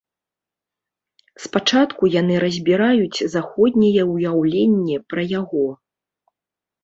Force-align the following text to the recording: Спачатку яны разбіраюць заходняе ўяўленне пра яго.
Спачатку 1.43 2.03
яны 2.21 2.35
разбіраюць 2.43 3.19
заходняе 3.35 4.03
ўяўленне 4.13 4.97
пра 5.13 5.21
яго. 5.39 5.65